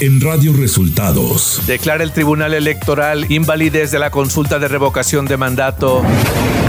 en 0.00 0.20
Radio 0.20 0.54
Resultados. 0.54 1.60
Declara 1.66 2.02
el 2.02 2.12
Tribunal 2.12 2.54
Electoral 2.54 3.30
invalidez 3.30 3.90
de 3.90 3.98
la 3.98 4.10
consulta 4.10 4.58
de 4.58 4.66
revocación 4.66 5.26
de 5.26 5.36
mandato. 5.36 6.02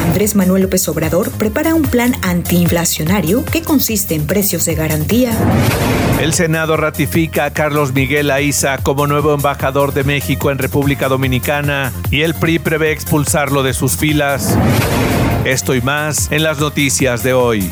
Andrés 0.03 0.35
Manuel 0.35 0.63
López 0.63 0.87
Obrador 0.89 1.31
prepara 1.31 1.73
un 1.73 1.83
plan 1.83 2.13
antiinflacionario 2.23 3.45
que 3.45 3.61
consiste 3.61 4.15
en 4.15 4.27
precios 4.27 4.65
de 4.65 4.75
garantía. 4.75 5.31
El 6.19 6.33
Senado 6.33 6.75
ratifica 6.75 7.45
a 7.45 7.53
Carlos 7.53 7.93
Miguel 7.93 8.31
Aiza 8.31 8.77
como 8.79 9.07
nuevo 9.07 9.33
embajador 9.33 9.93
de 9.93 10.03
México 10.03 10.51
en 10.51 10.57
República 10.57 11.07
Dominicana 11.07 11.93
y 12.11 12.21
el 12.21 12.33
PRI 12.33 12.59
prevé 12.59 12.91
expulsarlo 12.91 13.63
de 13.63 13.73
sus 13.73 13.95
filas. 13.95 14.57
Esto 15.45 15.73
y 15.73 15.81
más 15.81 16.29
en 16.31 16.43
las 16.43 16.59
noticias 16.59 17.23
de 17.23 17.33
hoy. 17.33 17.71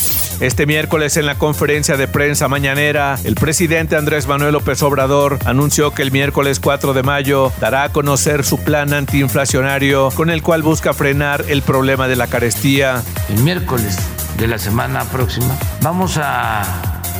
Este 0.41 0.65
miércoles 0.65 1.17
en 1.17 1.27
la 1.27 1.35
conferencia 1.35 1.97
de 1.97 2.07
prensa 2.07 2.47
mañanera, 2.47 3.15
el 3.23 3.35
presidente 3.35 3.95
Andrés 3.95 4.25
Manuel 4.25 4.53
López 4.53 4.81
Obrador 4.81 5.37
anunció 5.45 5.91
que 5.91 6.01
el 6.01 6.11
miércoles 6.11 6.59
4 6.59 6.93
de 6.93 7.03
mayo 7.03 7.53
dará 7.59 7.83
a 7.83 7.89
conocer 7.89 8.43
su 8.43 8.57
plan 8.57 8.91
antiinflacionario 8.91 10.09
con 10.09 10.31
el 10.31 10.41
cual 10.41 10.63
busca 10.63 10.93
frenar 10.93 11.45
el 11.47 11.61
problema 11.61 12.07
de 12.07 12.15
la 12.15 12.25
carestía. 12.25 13.03
El 13.29 13.43
miércoles 13.43 13.99
de 14.39 14.47
la 14.47 14.57
semana 14.57 15.03
próxima 15.05 15.55
vamos 15.83 16.17
a 16.17 16.63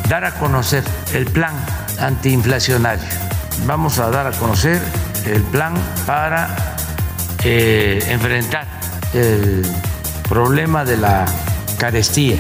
dar 0.09 0.25
a 0.25 0.33
conocer 0.39 0.83
el 1.13 1.25
plan 1.25 1.53
antiinflacionario. 1.99 3.05
Vamos 3.67 3.99
a 3.99 4.09
dar 4.09 4.25
a 4.25 4.31
conocer 4.31 4.81
el 5.27 5.43
plan 5.43 5.75
para 6.07 6.75
eh, 7.43 8.03
enfrentar 8.09 8.65
el 9.13 9.63
problema 10.27 10.83
de 10.85 10.97
la 10.97 11.27
carestía 11.77 12.37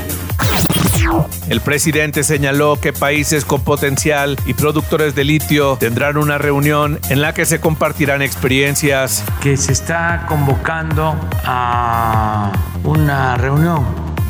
el 1.49 1.59
presidente 1.61 2.23
señaló 2.23 2.79
que 2.79 2.93
países 2.93 3.43
con 3.43 3.61
potencial 3.61 4.37
y 4.45 4.53
productores 4.53 5.15
de 5.15 5.25
litio 5.25 5.77
tendrán 5.77 6.17
una 6.17 6.37
reunión 6.37 6.99
en 7.09 7.21
la 7.21 7.33
que 7.33 7.45
se 7.45 7.59
compartirán 7.59 8.21
experiencias. 8.21 9.23
Que 9.41 9.57
se 9.57 9.73
está 9.73 10.25
convocando 10.29 11.15
a 11.43 12.51
una 12.83 13.35
reunión 13.35 13.85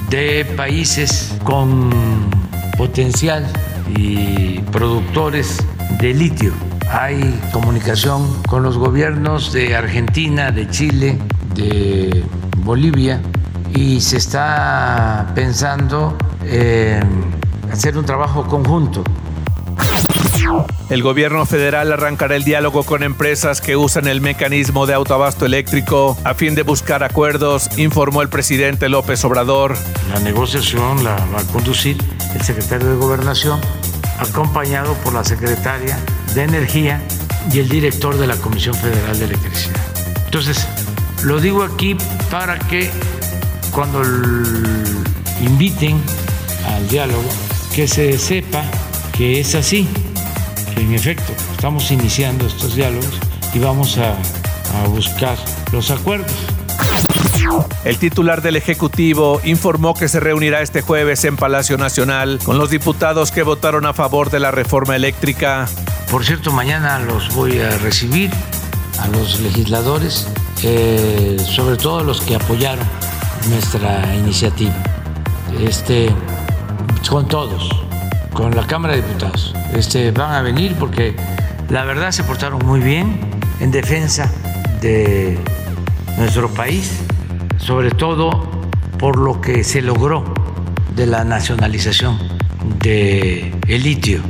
de 0.10 0.46
países 0.58 1.36
con 1.44 1.92
potencial 2.78 3.46
y 3.96 4.60
productores 4.72 5.58
de 6.00 6.14
litio. 6.14 6.54
Hay 6.90 7.40
comunicación 7.54 8.42
con 8.44 8.64
los 8.64 8.78
gobiernos 8.78 9.54
de 9.54 9.76
Argentina, 9.76 10.52
de 10.52 10.68
Chile, 10.70 11.20
de 11.54 12.26
Bolivia 12.58 13.22
y 13.76 14.02
se 14.02 14.18
está 14.18 15.32
pensando 15.36 16.18
en 16.46 17.36
hacer 17.72 17.98
un 17.98 18.06
trabajo 18.06 18.46
conjunto. 18.48 19.04
El 20.90 21.04
gobierno 21.04 21.46
federal 21.46 21.92
arrancará 21.94 22.36
el 22.36 22.44
diálogo 22.44 22.84
con 22.84 23.04
empresas 23.04 23.62
que 23.62 23.78
usan 23.78 24.08
el 24.08 24.22
mecanismo 24.22 24.86
de 24.86 24.94
autoabasto 24.94 25.46
eléctrico 25.46 26.18
a 26.24 26.34
fin 26.34 26.56
de 26.56 26.64
buscar 26.64 27.04
acuerdos, 27.04 27.70
informó 27.78 28.22
el 28.22 28.30
presidente 28.30 28.90
López 28.90 29.24
Obrador. 29.24 29.76
La 30.12 30.20
negociación 30.20 31.04
la 31.04 31.16
va 31.34 31.40
a 31.40 31.44
conducir 31.44 31.98
el 32.34 32.42
secretario 32.42 32.90
de 32.90 32.96
Gobernación, 32.96 33.60
acompañado 34.20 34.94
por 34.96 35.14
la 35.14 35.24
secretaria 35.24 35.98
de 36.34 36.44
Energía 36.44 37.02
y 37.52 37.60
el 37.60 37.70
director 37.70 38.18
de 38.18 38.28
la 38.28 38.36
Comisión 38.36 38.76
Federal 38.76 39.18
de 39.18 39.26
Electricidad. 39.26 39.82
Entonces, 40.26 40.68
lo 41.24 41.40
digo 41.40 41.64
aquí 41.64 41.96
para 42.30 42.60
que 42.60 42.90
cuando 43.72 44.02
inviten 45.42 46.02
al 46.76 46.88
diálogo, 46.88 47.30
que 47.76 47.88
se 47.88 48.18
sepa 48.18 48.64
que 49.12 49.40
es 49.40 49.56
así, 49.56 49.88
que 50.74 50.82
en 50.82 50.94
efecto 50.94 51.34
estamos 51.52 51.92
iniciando 51.92 52.48
estos 52.48 52.76
diálogos 52.76 53.20
y 53.54 53.60
vamos 53.60 53.98
a, 53.98 54.14
a 54.14 54.88
buscar 54.88 55.38
los 55.72 55.92
acuerdos. 55.92 56.32
El 57.84 57.98
titular 57.98 58.42
del 58.42 58.56
Ejecutivo 58.56 59.42
informó 59.44 59.94
que 59.94 60.08
se 60.08 60.20
reunirá 60.20 60.62
este 60.62 60.82
jueves 60.82 61.26
en 61.26 61.36
Palacio 61.36 61.78
Nacional 61.78 62.40
con 62.44 62.58
los 62.58 62.70
diputados 62.70 63.32
que 63.32 63.44
votaron 63.44 63.86
a 63.86 63.94
favor 63.94 64.30
de 64.30 64.40
la 64.40 64.52
reforma 64.52 64.96
eléctrica. 64.96 65.68
Por 66.10 66.26
cierto, 66.26 66.52
mañana 66.52 67.00
los 67.00 67.34
voy 67.34 67.60
a 67.60 67.70
recibir 67.80 68.30
a 69.00 69.08
los 69.08 69.40
legisladores, 69.40 70.28
eh, 70.64 71.38
sobre 71.44 71.78
todo 71.78 72.04
los 72.04 72.22
que 72.22 72.36
apoyaron 72.36 72.86
nuestra 73.50 74.16
iniciativa. 74.16 74.76
Este, 75.60 76.14
con 77.10 77.28
todos, 77.28 77.70
con 78.34 78.56
la 78.56 78.66
Cámara 78.66 78.96
de 78.96 79.02
Diputados. 79.02 79.54
Este, 79.74 80.12
van 80.12 80.34
a 80.34 80.42
venir 80.42 80.76
porque 80.80 81.16
la 81.70 81.84
verdad 81.84 82.12
se 82.12 82.24
portaron 82.24 82.66
muy 82.66 82.80
bien 82.80 83.20
en 83.60 83.72
defensa 83.72 84.32
de 84.82 85.38
nuestro 86.18 86.50
país, 86.50 87.02
sobre 87.58 87.92
todo 87.92 88.30
por 88.98 89.18
lo 89.18 89.42
que 89.42 89.64
se 89.64 89.82
logró 89.82 90.24
de 90.96 91.06
la 91.06 91.24
nacionalización 91.24 92.18
del 92.80 93.56
el 93.68 93.84
litio 93.84 94.22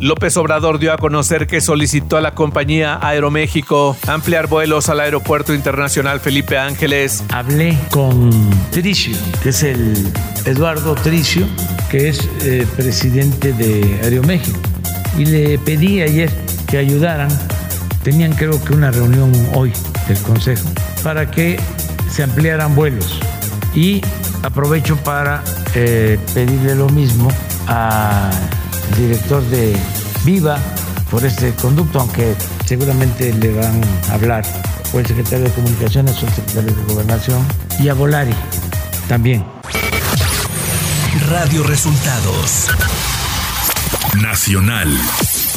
López 0.00 0.36
Obrador 0.36 0.78
dio 0.78 0.92
a 0.92 0.98
conocer 0.98 1.46
que 1.46 1.60
solicitó 1.60 2.16
a 2.16 2.20
la 2.20 2.34
compañía 2.34 2.98
Aeroméxico 3.02 3.96
ampliar 4.06 4.46
vuelos 4.46 4.88
al 4.88 5.00
Aeropuerto 5.00 5.52
Internacional 5.54 6.20
Felipe 6.20 6.56
Ángeles. 6.56 7.22
Hablé 7.30 7.76
con 7.90 8.30
Tricio, 8.70 9.16
que 9.42 9.50
es 9.50 9.62
el 9.62 10.10
Eduardo 10.46 10.94
Tricio, 10.94 11.46
que 11.90 12.08
es 12.08 12.28
eh, 12.42 12.66
presidente 12.76 13.52
de 13.52 14.00
Aeroméxico, 14.02 14.58
y 15.18 15.26
le 15.26 15.58
pedí 15.58 16.00
ayer 16.00 16.30
que 16.66 16.78
ayudaran. 16.78 17.28
Tenían 18.02 18.32
creo 18.32 18.62
que 18.64 18.72
una 18.72 18.90
reunión 18.90 19.30
hoy 19.54 19.72
del 20.08 20.18
Consejo 20.22 20.66
para 21.02 21.30
que 21.30 21.60
se 22.10 22.22
ampliaran 22.22 22.74
vuelos. 22.74 23.20
Y 23.74 24.00
aprovecho 24.42 24.96
para 24.96 25.42
eh, 25.74 26.18
pedirle 26.34 26.74
lo 26.74 26.88
mismo 26.88 27.28
a 27.68 28.30
director 28.96 29.42
de 29.44 29.76
Viva 30.24 30.58
por 31.10 31.24
este 31.24 31.52
conducto, 31.54 32.00
aunque 32.00 32.34
seguramente 32.66 33.32
le 33.34 33.52
van 33.52 33.80
a 34.10 34.14
hablar 34.14 34.44
o 34.92 34.98
el 34.98 35.06
secretario 35.06 35.44
de 35.44 35.50
Comunicaciones 35.52 36.22
o 36.22 36.26
el 36.26 36.32
secretario 36.32 36.74
de 36.74 36.82
Gobernación 36.92 37.46
y 37.78 37.88
a 37.88 37.94
Volari 37.94 38.34
también. 39.08 39.44
Radio 41.28 41.62
Resultados 41.64 42.68
Nacional. 44.20 44.88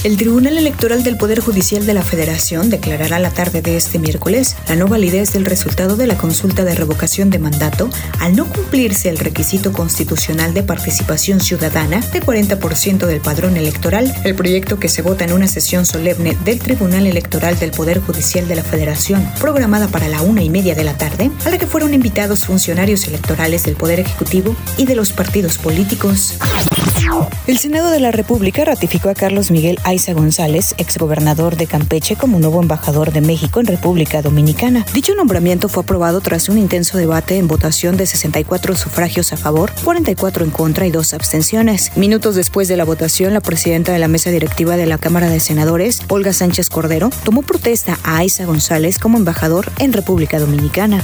El 0.04 0.18
Tribunal 0.18 0.58
Electoral 0.58 1.02
del 1.02 1.16
Poder 1.16 1.40
Judicial 1.40 1.86
de 1.86 1.94
la 1.94 2.04
Federación 2.04 2.70
declarará 2.70 3.20
la 3.20 3.32
tarde 3.32 3.62
de 3.62 3.78
este 3.78 4.00
miércoles 4.00 4.58
la 4.68 4.76
no 4.76 4.90
validez 4.90 5.32
del 5.32 5.46
resultado 5.46 5.96
de 5.96 6.08
la 6.08 6.18
consulta 6.18 6.66
de 6.66 6.76
revocación 6.76 7.30
de 7.30 7.40
mandato 7.40 7.90
al 8.20 8.36
no 8.36 8.46
cumplirse 8.46 9.08
el 9.08 9.18
requisito 9.18 9.72
constitucional 9.72 10.54
de 10.54 10.62
participación 10.62 11.40
ciudadana 11.40 12.02
de 12.02 12.22
40% 12.22 13.06
del 13.06 13.22
padrón 13.22 13.56
electoral. 13.56 14.14
El 14.26 14.36
proyecto 14.36 14.78
que 14.78 14.90
se 14.90 15.02
vota 15.02 15.24
en 15.24 15.32
una 15.32 15.48
sesión 15.48 15.86
solemne 15.86 16.38
del 16.44 16.60
Tribunal 16.60 17.08
Electoral 17.08 17.58
del 17.58 17.72
Poder 17.72 18.02
Judicial 18.02 18.46
de 18.50 18.56
la 18.58 18.64
Federación, 18.64 19.26
programada 19.40 19.88
para 19.88 20.10
la 20.10 20.22
una 20.22 20.44
y 20.44 20.50
media 20.50 20.76
de 20.76 20.84
la 20.84 20.98
tarde, 20.98 21.32
a 21.46 21.50
la 21.50 21.58
que 21.58 21.68
fueron 21.68 21.94
invitados 21.94 22.42
funcionarios 22.42 23.08
electorales 23.08 23.64
del 23.64 23.78
Poder 23.78 24.02
Ejecutivo 24.02 24.54
y 24.76 24.86
de 24.86 24.96
los 24.96 25.14
partidos 25.14 25.58
políticos. 25.58 26.34
El 27.46 27.58
Senado 27.58 27.92
de 27.92 28.00
la 28.00 28.12
República 28.12 28.64
ratificó 28.64 29.10
a 29.10 29.14
Carlos 29.14 29.52
Miguel 29.52 29.80
Aiza 29.84 30.14
González, 30.14 30.74
exgobernador 30.78 31.58
de 31.58 31.68
Campeche, 31.68 32.16
como 32.16 32.40
nuevo 32.40 32.62
embajador 32.62 33.12
de 33.12 33.22
México 33.22 33.60
en 33.60 33.68
República 33.68 34.22
Dominicana. 34.22 34.86
Dicho 34.94 35.14
nombramiento 35.14 35.68
fue 35.68 35.84
aprobado 35.84 36.22
tras 36.22 36.48
un 36.50 36.58
intenso 36.58 36.98
debate 36.98 37.38
en 37.38 37.48
votación 37.48 37.98
de 37.98 38.06
64 38.06 38.76
sufragios 38.76 39.34
a 39.34 39.38
favor, 39.38 39.72
44 39.84 40.46
en 40.46 40.52
contra 40.52 40.88
y 40.88 40.92
dos 40.92 41.14
abstenciones. 41.14 41.92
Minutos 41.96 42.36
después 42.36 42.68
de 42.68 42.78
la 42.78 42.86
votación, 42.86 43.34
la 43.34 43.42
presidenta 43.42 43.92
de 43.92 44.00
la 44.00 44.08
mesa 44.08 44.30
directiva 44.30 44.78
de 44.78 44.86
la 44.86 44.98
Cámara 44.98 45.30
de 45.30 45.40
Senadores, 45.40 46.02
Olga 46.08 46.34
Sánchez 46.34 46.70
Cordero, 46.70 47.10
tomó 47.24 47.42
protesta 47.42 48.00
a 48.04 48.18
Aiza 48.18 48.46
González 48.46 48.98
como 49.00 49.18
embajador 49.18 49.70
en 49.80 49.94
República 49.94 50.40
Dominicana. 50.40 51.04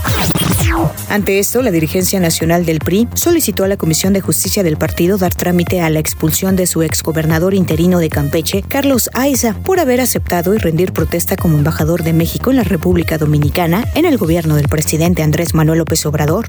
Ante 1.10 1.40
esto, 1.40 1.62
la 1.62 1.72
dirigencia 1.72 2.20
nacional 2.20 2.66
del 2.66 2.80
PRI 2.80 3.08
solicitó 3.14 3.64
a 3.64 3.68
la 3.68 3.78
Comisión 3.78 4.14
de 4.14 4.22
Justicia 4.22 4.64
del 4.64 4.78
partido 4.78 5.18
dar 5.18 5.34
trámite 5.34 5.82
a 5.82 5.90
la 5.90 6.00
expulsión 6.00 6.56
de 6.56 6.68
su 6.68 6.84
exgobernador 6.84 7.54
interino 7.54 8.00
de 8.00 8.10
Campeche, 8.10 8.64
Carlos 8.68 9.10
Aiza, 9.14 9.54
por 9.54 9.80
haber 9.80 10.02
aceptado 10.02 10.54
y 10.54 10.58
rendir 10.58 10.94
protesta 10.94 11.36
como 11.36 11.58
embajador 11.58 12.04
de 12.04 12.14
México 12.14 12.52
en 12.52 12.58
la 12.58 12.64
República 12.64 13.18
Dominicana 13.18 13.86
en 13.96 14.06
el 14.06 14.18
gobierno 14.18 14.56
del 14.56 14.68
presidente 14.68 15.24
Andrés 15.24 15.54
Manuel 15.54 15.80
López 15.80 16.06
Obrador. 16.06 16.48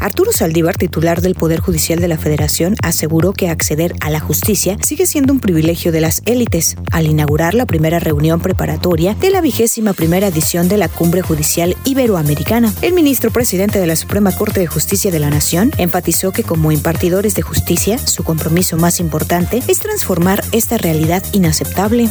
Arturo 0.00 0.32
Saldívar, 0.32 0.76
titular 0.76 1.20
del 1.20 1.34
Poder 1.34 1.60
Judicial 1.60 2.00
de 2.00 2.08
la 2.08 2.18
Federación, 2.18 2.74
aseguró 2.82 3.32
que 3.32 3.48
acceder 3.48 3.94
a 4.00 4.10
la 4.10 4.20
justicia 4.20 4.76
sigue 4.82 5.06
siendo 5.06 5.32
un 5.32 5.40
privilegio 5.40 5.92
de 5.92 6.00
las 6.00 6.22
élites, 6.26 6.76
al 6.90 7.06
inaugurar 7.06 7.54
la 7.54 7.66
primera 7.66 7.98
reunión 7.98 8.40
preparatoria 8.40 9.14
de 9.14 9.30
la 9.30 9.40
vigésima 9.40 9.92
primera 9.92 10.26
edición 10.26 10.68
de 10.68 10.78
la 10.78 10.88
Cumbre 10.88 11.22
Judicial 11.22 11.76
Iberoamericana. 11.84 12.72
El 12.82 12.92
ministro 12.92 13.11
presidente 13.20 13.78
de 13.78 13.86
la 13.86 13.96
Suprema 13.96 14.32
Corte 14.32 14.60
de 14.60 14.66
Justicia 14.66 15.10
de 15.10 15.18
la 15.18 15.28
Nación 15.28 15.70
enfatizó 15.76 16.32
que 16.32 16.44
como 16.44 16.72
impartidores 16.72 17.34
de 17.34 17.42
justicia, 17.42 17.98
su 17.98 18.24
compromiso 18.24 18.76
más 18.76 19.00
importante 19.00 19.62
es 19.68 19.80
transformar 19.80 20.42
esta 20.52 20.78
realidad 20.78 21.22
inaceptable. 21.32 22.08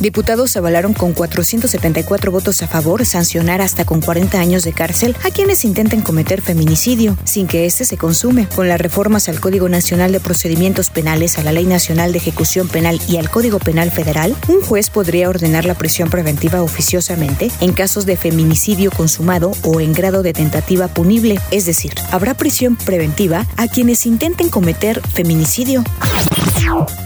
Diputados 0.00 0.56
avalaron 0.56 0.94
con 0.94 1.12
474 1.12 2.30
votos 2.30 2.62
a 2.62 2.68
favor 2.68 3.04
sancionar 3.04 3.60
hasta 3.60 3.84
con 3.84 4.00
40 4.00 4.38
años 4.38 4.62
de 4.62 4.72
cárcel 4.72 5.16
a 5.24 5.30
quienes 5.30 5.64
intenten 5.64 6.02
cometer 6.02 6.40
feminicidio, 6.40 7.16
sin 7.24 7.48
que 7.48 7.66
éste 7.66 7.84
se 7.84 7.96
consume. 7.96 8.46
Con 8.54 8.68
las 8.68 8.80
reformas 8.80 9.28
al 9.28 9.40
Código 9.40 9.68
Nacional 9.68 10.12
de 10.12 10.20
Procedimientos 10.20 10.90
Penales, 10.90 11.38
a 11.38 11.42
la 11.42 11.50
Ley 11.50 11.64
Nacional 11.64 12.12
de 12.12 12.18
Ejecución 12.18 12.68
Penal 12.68 13.00
y 13.08 13.16
al 13.16 13.28
Código 13.28 13.58
Penal 13.58 13.90
Federal, 13.90 14.36
un 14.46 14.60
juez 14.62 14.88
podría 14.88 15.28
ordenar 15.28 15.64
la 15.64 15.74
prisión 15.74 16.10
preventiva 16.10 16.62
oficiosamente 16.62 17.50
en 17.60 17.72
casos 17.72 18.06
de 18.06 18.16
feminicidio 18.16 18.92
consumado 18.92 19.50
o 19.64 19.80
en 19.80 19.92
grado 19.92 20.22
de 20.22 20.32
tentativa 20.32 20.86
punible, 20.86 21.40
es 21.50 21.66
decir, 21.66 21.92
habrá 22.12 22.34
prisión 22.34 22.76
preventiva 22.76 23.46
a 23.56 23.66
quienes 23.66 24.06
intenten 24.06 24.48
cometer 24.48 25.00
feminicidio. 25.12 25.82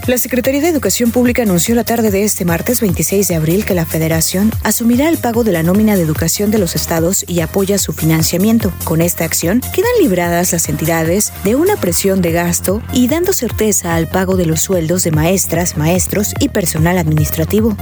La 0.07 0.17
Secretaría 0.17 0.61
de 0.61 0.67
Educación 0.67 1.11
Pública 1.11 1.43
anunció 1.43 1.75
la 1.75 1.83
tarde 1.83 2.11
de 2.11 2.23
este 2.23 2.43
martes 2.43 2.81
26 2.81 3.27
de 3.27 3.35
abril 3.35 3.65
que 3.65 3.73
la 3.73 3.85
Federación 3.85 4.51
asumirá 4.63 5.07
el 5.07 5.17
pago 5.17 5.43
de 5.43 5.51
la 5.53 5.63
nómina 5.63 5.95
de 5.95 6.01
educación 6.01 6.51
de 6.51 6.57
los 6.57 6.75
estados 6.75 7.23
y 7.27 7.39
apoya 7.39 7.77
su 7.77 7.93
financiamiento. 7.93 8.73
Con 8.83 9.01
esta 9.01 9.23
acción 9.23 9.61
quedan 9.73 9.91
libradas 10.01 10.51
las 10.51 10.67
entidades 10.67 11.31
de 11.43 11.55
una 11.55 11.77
presión 11.77 12.21
de 12.21 12.31
gasto 12.31 12.81
y 12.91 13.07
dando 13.07 13.31
certeza 13.31 13.95
al 13.95 14.07
pago 14.07 14.35
de 14.35 14.45
los 14.45 14.61
sueldos 14.61 15.03
de 15.03 15.11
maestras, 15.11 15.77
maestros 15.77 16.33
y 16.39 16.49
personal 16.49 16.97
administrativo. 16.97 17.77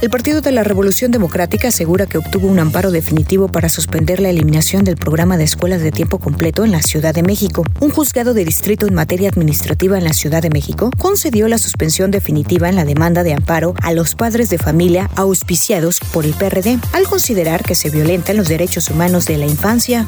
El 0.00 0.10
Partido 0.10 0.40
de 0.40 0.52
la 0.52 0.64
Revolución 0.64 1.10
Democrática 1.10 1.68
asegura 1.68 2.06
que 2.06 2.18
obtuvo 2.18 2.48
un 2.48 2.58
amparo 2.58 2.90
definitivo 2.90 3.48
para 3.48 3.68
suspender 3.68 4.20
la 4.20 4.30
eliminación 4.30 4.84
del 4.84 4.96
programa 4.96 5.36
de 5.36 5.44
escuelas 5.44 5.82
de 5.82 5.90
tiempo 5.90 6.18
completo 6.18 6.64
en 6.64 6.72
la 6.72 6.82
Ciudad 6.82 7.14
de 7.14 7.22
México. 7.22 7.64
Un 7.80 7.90
juzgado 7.90 8.32
de 8.32 8.44
distrito 8.44 8.86
en 8.86 8.94
materia 8.94 9.28
administrativa 9.28 9.98
en 9.98 10.04
la 10.04 10.12
Ciudad 10.12 10.40
de 10.40 10.49
México 10.50 10.90
concedió 10.98 11.48
la 11.48 11.58
suspensión 11.58 12.10
definitiva 12.10 12.68
en 12.68 12.76
la 12.76 12.84
demanda 12.84 13.22
de 13.22 13.32
amparo 13.32 13.74
a 13.82 13.92
los 13.92 14.14
padres 14.14 14.50
de 14.50 14.58
familia 14.58 15.10
auspiciados 15.16 16.00
por 16.12 16.24
el 16.24 16.34
PRD, 16.34 16.78
al 16.92 17.06
considerar 17.06 17.62
que 17.62 17.74
se 17.74 17.90
violentan 17.90 18.36
los 18.36 18.48
derechos 18.48 18.90
humanos 18.90 19.26
de 19.26 19.38
la 19.38 19.46
infancia. 19.46 20.06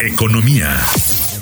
Economía. 0.00 0.76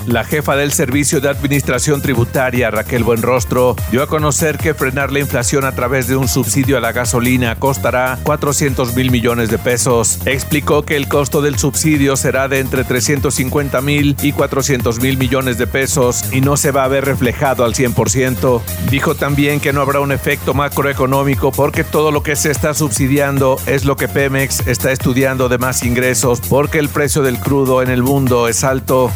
La 0.06 0.22
jefa 0.22 0.54
del 0.54 0.70
Servicio 0.70 1.20
de 1.20 1.28
Administración 1.28 2.00
Tributaria, 2.00 2.70
Raquel 2.70 3.02
Buenrostro, 3.02 3.74
dio 3.90 4.04
a 4.04 4.06
conocer 4.06 4.56
que 4.56 4.72
frenar 4.72 5.10
la 5.10 5.18
inflación 5.18 5.64
a 5.64 5.72
través 5.72 6.06
de 6.06 6.14
un 6.14 6.28
subsidio 6.28 6.76
a 6.76 6.80
la 6.80 6.92
gasolina 6.92 7.56
costará 7.56 8.16
400 8.22 8.94
mil 8.94 9.10
millones 9.10 9.50
de 9.50 9.58
pesos. 9.58 10.20
Explicó 10.24 10.84
que 10.84 10.94
el 10.94 11.08
costo 11.08 11.42
del 11.42 11.58
subsidio 11.58 12.14
será 12.14 12.46
de 12.46 12.60
entre 12.60 12.84
350 12.84 13.80
mil 13.80 14.14
y 14.22 14.30
400 14.30 15.00
mil 15.00 15.18
millones 15.18 15.58
de 15.58 15.66
pesos 15.66 16.32
y 16.32 16.40
no 16.40 16.56
se 16.56 16.70
va 16.70 16.84
a 16.84 16.88
ver 16.88 17.04
reflejado 17.04 17.64
al 17.64 17.74
100%. 17.74 18.62
Dijo 18.88 19.16
también 19.16 19.58
que 19.58 19.72
no 19.72 19.80
habrá 19.80 19.98
un 19.98 20.12
efecto 20.12 20.54
macroeconómico 20.54 21.50
porque 21.50 21.82
todo 21.82 22.12
lo 22.12 22.22
que 22.22 22.36
se 22.36 22.52
está 22.52 22.74
subsidiando 22.74 23.58
es 23.66 23.84
lo 23.84 23.96
que 23.96 24.06
Pemex 24.06 24.68
está 24.68 24.92
estudiando 24.92 25.48
de 25.48 25.58
más 25.58 25.82
ingresos 25.82 26.40
porque 26.48 26.78
el 26.78 26.90
precio 26.90 27.22
del 27.22 27.40
crudo 27.40 27.82
en 27.82 27.90
el 27.90 28.04
mundo 28.04 28.46
es 28.46 28.62
alto. 28.62 29.10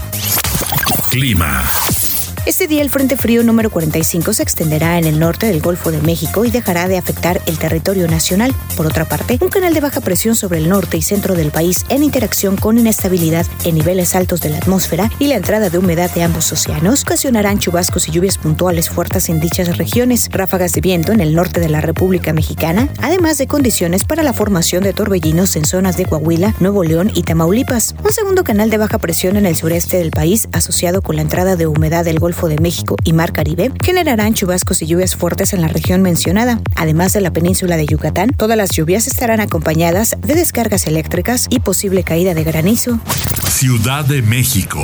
Clima. 1.10 1.99
Este 2.46 2.66
día 2.66 2.80
el 2.80 2.88
Frente 2.88 3.18
Frío 3.18 3.42
número 3.42 3.68
45 3.68 4.32
se 4.32 4.42
extenderá 4.42 4.98
en 4.98 5.04
el 5.04 5.20
norte 5.20 5.44
del 5.44 5.60
Golfo 5.60 5.90
de 5.90 6.00
México 6.00 6.46
y 6.46 6.50
dejará 6.50 6.88
de 6.88 6.96
afectar 6.96 7.42
el 7.44 7.58
territorio 7.58 8.08
nacional. 8.08 8.54
Por 8.78 8.86
otra 8.86 9.04
parte, 9.04 9.38
un 9.42 9.50
canal 9.50 9.74
de 9.74 9.80
baja 9.80 10.00
presión 10.00 10.34
sobre 10.34 10.58
el 10.58 10.68
norte 10.70 10.96
y 10.96 11.02
centro 11.02 11.34
del 11.34 11.50
país 11.50 11.84
en 11.90 12.02
interacción 12.02 12.56
con 12.56 12.78
inestabilidad 12.78 13.46
en 13.64 13.74
niveles 13.74 14.16
altos 14.16 14.40
de 14.40 14.48
la 14.48 14.56
atmósfera 14.56 15.10
y 15.18 15.26
la 15.26 15.34
entrada 15.34 15.68
de 15.68 15.76
humedad 15.76 16.10
de 16.14 16.22
ambos 16.22 16.50
océanos 16.50 17.02
ocasionarán 17.02 17.58
chubascos 17.58 18.08
y 18.08 18.12
lluvias 18.12 18.38
puntuales 18.38 18.88
fuertes 18.88 19.28
en 19.28 19.38
dichas 19.38 19.76
regiones, 19.76 20.30
ráfagas 20.32 20.72
de 20.72 20.80
viento 20.80 21.12
en 21.12 21.20
el 21.20 21.34
norte 21.34 21.60
de 21.60 21.68
la 21.68 21.82
República 21.82 22.32
Mexicana, 22.32 22.88
además 23.02 23.36
de 23.36 23.48
condiciones 23.48 24.04
para 24.04 24.22
la 24.22 24.32
formación 24.32 24.82
de 24.82 24.94
torbellinos 24.94 25.56
en 25.56 25.66
zonas 25.66 25.98
de 25.98 26.06
Coahuila, 26.06 26.54
Nuevo 26.58 26.84
León 26.84 27.12
y 27.14 27.22
Tamaulipas. 27.22 27.94
Un 28.02 28.12
segundo 28.12 28.44
canal 28.44 28.70
de 28.70 28.78
baja 28.78 28.98
presión 28.98 29.36
en 29.36 29.44
el 29.44 29.56
sureste 29.56 29.98
del 29.98 30.10
país 30.10 30.48
asociado 30.52 31.02
con 31.02 31.16
la 31.16 31.22
entrada 31.22 31.56
de 31.56 31.66
humedad 31.66 32.02
del 32.02 32.18
Golfo 32.18 32.29
de 32.30 32.58
México 32.58 32.96
y 33.04 33.12
Mar 33.12 33.32
Caribe 33.32 33.72
generarán 33.82 34.34
chubascos 34.34 34.82
y 34.82 34.86
lluvias 34.86 35.16
fuertes 35.16 35.52
en 35.52 35.60
la 35.60 35.68
región 35.68 36.00
mencionada. 36.02 36.60
Además 36.76 37.12
de 37.12 37.20
la 37.20 37.32
península 37.32 37.76
de 37.76 37.86
Yucatán, 37.86 38.30
todas 38.36 38.56
las 38.56 38.70
lluvias 38.70 39.06
estarán 39.06 39.40
acompañadas 39.40 40.16
de 40.20 40.34
descargas 40.34 40.86
eléctricas 40.86 41.46
y 41.50 41.60
posible 41.60 42.04
caída 42.04 42.34
de 42.34 42.44
granizo. 42.44 43.00
Ciudad 43.48 44.04
de 44.04 44.22
México. 44.22 44.80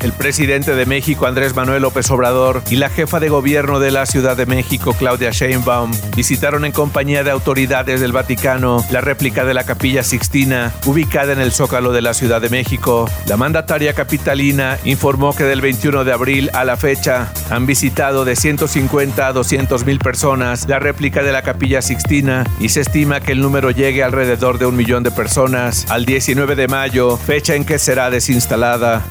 El 0.00 0.12
presidente 0.12 0.74
de 0.74 0.86
México, 0.86 1.26
Andrés 1.26 1.54
Manuel 1.54 1.82
López 1.82 2.10
Obrador, 2.10 2.62
y 2.70 2.76
la 2.76 2.90
jefa 2.90 3.20
de 3.20 3.28
gobierno 3.28 3.80
de 3.80 3.90
la 3.90 4.06
Ciudad 4.06 4.36
de 4.36 4.46
México, 4.46 4.94
Claudia 4.98 5.30
Sheinbaum, 5.30 5.92
visitaron 6.14 6.64
en 6.64 6.72
compañía 6.72 7.24
de 7.24 7.30
autoridades 7.30 8.00
del 8.00 8.12
Vaticano 8.12 8.84
la 8.90 9.00
réplica 9.00 9.44
de 9.44 9.54
la 9.54 9.64
Capilla 9.64 10.02
Sixtina, 10.02 10.72
ubicada 10.84 11.32
en 11.32 11.40
el 11.40 11.52
Zócalo 11.52 11.92
de 11.92 12.02
la 12.02 12.14
Ciudad 12.14 12.40
de 12.40 12.50
México. 12.50 13.10
La 13.26 13.36
mandataria 13.36 13.94
capitalina 13.94 14.78
informó 14.84 15.34
que 15.34 15.44
del 15.44 15.60
21 15.60 16.04
de 16.04 16.12
abril 16.12 16.50
a 16.52 16.64
la 16.64 16.76
fecha 16.76 17.32
han 17.50 17.66
visitado 17.66 18.24
de 18.24 18.36
150 18.36 19.26
a 19.26 19.32
200 19.32 19.84
mil 19.84 19.98
personas 19.98 20.68
la 20.68 20.78
réplica 20.78 21.22
de 21.22 21.32
la 21.32 21.42
Capilla 21.42 21.82
Sixtina 21.82 22.44
y 22.60 22.68
se 22.68 22.80
estima 22.80 23.20
que 23.20 23.32
el 23.32 23.40
número 23.40 23.70
llegue 23.70 24.02
alrededor 24.02 24.58
de 24.58 24.66
un 24.66 24.76
millón 24.76 25.02
de 25.02 25.10
personas 25.10 25.86
al 25.90 26.04
19 26.04 26.54
de 26.56 26.68
mayo, 26.68 27.16
fecha 27.16 27.54
en 27.54 27.64
que 27.64 27.78
será 27.78 28.10
desinstalada. 28.10 29.02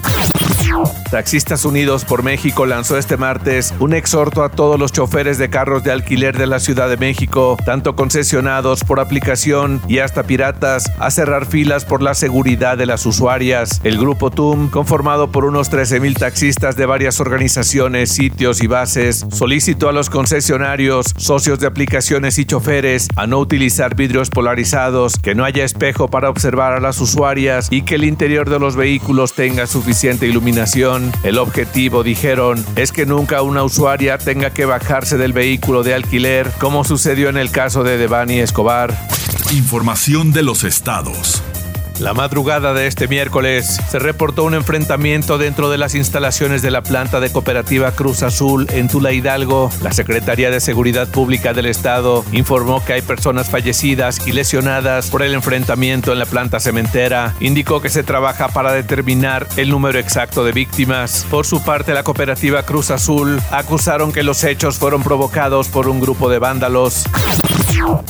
Taxistas 1.10 1.64
Unidos 1.64 2.04
por 2.04 2.22
México 2.22 2.66
lanzó 2.66 2.98
este 2.98 3.16
martes 3.16 3.72
un 3.78 3.94
exhorto 3.94 4.42
a 4.42 4.48
todos 4.48 4.78
los 4.78 4.92
choferes 4.92 5.38
de 5.38 5.48
carros 5.48 5.84
de 5.84 5.92
alquiler 5.92 6.36
de 6.36 6.46
la 6.46 6.58
Ciudad 6.58 6.88
de 6.88 6.96
México, 6.96 7.56
tanto 7.64 7.94
concesionados 7.94 8.82
por 8.84 9.00
aplicación 9.00 9.80
y 9.88 9.98
hasta 9.98 10.24
piratas, 10.24 10.90
a 10.98 11.10
cerrar 11.10 11.46
filas 11.46 11.84
por 11.84 12.02
la 12.02 12.14
seguridad 12.14 12.76
de 12.76 12.86
las 12.86 13.06
usuarias. 13.06 13.80
El 13.84 13.98
grupo 13.98 14.30
TUM, 14.30 14.68
conformado 14.68 15.30
por 15.30 15.44
unos 15.44 15.70
13 15.70 16.00
mil 16.00 16.14
taxistas 16.14 16.76
de 16.76 16.86
varias 16.86 17.20
organizaciones, 17.20 18.10
sitios 18.10 18.62
y 18.62 18.66
bases, 18.66 19.24
solicitó 19.30 19.88
a 19.88 19.92
los 19.92 20.10
concesionarios, 20.10 21.06
socios 21.16 21.60
de 21.60 21.68
aplicaciones 21.68 22.38
y 22.38 22.44
choferes 22.44 23.08
a 23.16 23.26
no 23.26 23.38
utilizar 23.38 23.94
vidrios 23.94 24.30
polarizados, 24.30 25.16
que 25.18 25.34
no 25.34 25.44
haya 25.44 25.64
espejo 25.64 26.08
para 26.08 26.30
observar 26.30 26.72
a 26.72 26.80
las 26.80 27.00
usuarias 27.00 27.68
y 27.70 27.82
que 27.82 27.94
el 27.94 28.04
interior 28.04 28.50
de 28.50 28.58
los 28.58 28.76
vehículos 28.76 29.34
tenga 29.34 29.66
suficiente 29.66 30.26
El 31.22 31.38
objetivo, 31.38 32.02
dijeron, 32.02 32.64
es 32.76 32.90
que 32.90 33.04
nunca 33.04 33.42
una 33.42 33.62
usuaria 33.62 34.16
tenga 34.16 34.50
que 34.50 34.64
bajarse 34.64 35.18
del 35.18 35.34
vehículo 35.34 35.82
de 35.82 35.92
alquiler, 35.92 36.50
como 36.58 36.82
sucedió 36.82 37.28
en 37.28 37.36
el 37.36 37.50
caso 37.50 37.84
de 37.84 37.98
Devani 37.98 38.40
Escobar. 38.40 38.96
Información 39.52 40.32
de 40.32 40.42
los 40.42 40.64
estados. 40.64 41.42
La 41.98 42.12
madrugada 42.12 42.74
de 42.74 42.86
este 42.86 43.08
miércoles 43.08 43.80
se 43.88 43.98
reportó 43.98 44.44
un 44.44 44.52
enfrentamiento 44.52 45.38
dentro 45.38 45.70
de 45.70 45.78
las 45.78 45.94
instalaciones 45.94 46.60
de 46.60 46.70
la 46.70 46.82
planta 46.82 47.20
de 47.20 47.32
cooperativa 47.32 47.90
Cruz 47.92 48.22
Azul 48.22 48.66
en 48.70 48.88
Tula 48.88 49.12
Hidalgo. 49.12 49.70
La 49.82 49.92
Secretaría 49.92 50.50
de 50.50 50.60
Seguridad 50.60 51.08
Pública 51.08 51.54
del 51.54 51.64
Estado 51.64 52.22
informó 52.32 52.84
que 52.84 52.92
hay 52.92 53.02
personas 53.02 53.48
fallecidas 53.48 54.26
y 54.26 54.32
lesionadas 54.32 55.08
por 55.08 55.22
el 55.22 55.32
enfrentamiento 55.32 56.12
en 56.12 56.18
la 56.18 56.26
planta 56.26 56.60
cementera. 56.60 57.34
Indicó 57.40 57.80
que 57.80 57.88
se 57.88 58.02
trabaja 58.02 58.48
para 58.48 58.72
determinar 58.72 59.46
el 59.56 59.70
número 59.70 59.98
exacto 59.98 60.44
de 60.44 60.52
víctimas. 60.52 61.26
Por 61.30 61.46
su 61.46 61.64
parte, 61.64 61.94
la 61.94 62.04
cooperativa 62.04 62.62
Cruz 62.64 62.90
Azul 62.90 63.40
acusaron 63.50 64.12
que 64.12 64.22
los 64.22 64.44
hechos 64.44 64.76
fueron 64.76 65.02
provocados 65.02 65.68
por 65.68 65.88
un 65.88 66.00
grupo 66.00 66.28
de 66.28 66.38
vándalos. 66.38 67.06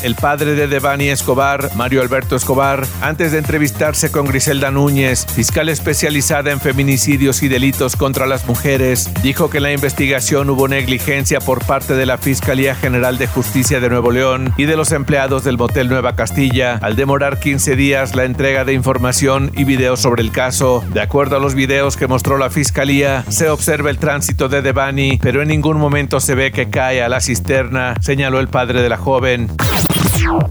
El 0.03 0.15
padre 0.15 0.55
de 0.55 0.69
Devani 0.69 1.09
Escobar, 1.09 1.71
Mario 1.75 2.01
Alberto 2.01 2.37
Escobar, 2.37 2.87
antes 3.01 3.33
de 3.33 3.39
entrevistarse 3.39 4.13
con 4.13 4.27
Griselda 4.27 4.71
Núñez, 4.71 5.27
fiscal 5.27 5.69
especializada 5.69 6.53
en 6.53 6.61
feminicidios 6.61 7.43
y 7.43 7.49
delitos 7.49 7.97
contra 7.97 8.27
las 8.27 8.47
mujeres, 8.47 9.11
dijo 9.23 9.51
que 9.51 9.57
en 9.57 9.65
la 9.65 9.73
investigación 9.73 10.49
hubo 10.51 10.69
negligencia 10.69 11.41
por 11.41 11.65
parte 11.65 11.95
de 11.95 12.07
la 12.07 12.19
Fiscalía 12.19 12.75
General 12.75 13.19
de 13.19 13.27
Justicia 13.27 13.81
de 13.81 13.89
Nuevo 13.89 14.13
León 14.13 14.53
y 14.57 14.67
de 14.67 14.77
los 14.77 14.93
empleados 14.93 15.43
del 15.45 15.59
motel 15.59 15.89
Nueva 15.89 16.15
Castilla 16.15 16.79
al 16.83 16.95
demorar 16.95 17.41
15 17.41 17.75
días 17.75 18.15
la 18.15 18.25
entrega 18.25 18.65
de 18.65 18.75
información 18.75 19.51
y 19.57 19.65
videos 19.65 20.01
sobre 20.01 20.23
el 20.23 20.31
caso. 20.31 20.85
De 20.93 21.01
acuerdo 21.01 21.37
a 21.37 21.41
los 21.41 21.55
videos 21.55 21.97
que 21.97 22.07
mostró 22.07 22.39
la 22.39 22.51
Fiscalía, 22.51 23.25
se 23.29 23.49
observa 23.49 23.91
el 23.91 23.99
tránsito 23.99 24.49
de 24.49 24.63
Devani, 24.63 25.19
pero 25.21 25.43
en 25.43 25.49
ningún 25.49 25.79
momento 25.79 26.21
se 26.21 26.35
ve 26.35 26.53
que 26.53 26.71
cae 26.71 27.03
a 27.03 27.09
la 27.09 27.21
cisterna, 27.21 27.95
señaló 28.01 28.41
el 28.41 28.49
padre 28.49 28.83
de 28.83 28.89
la 28.89 28.99
joven. 28.99 29.49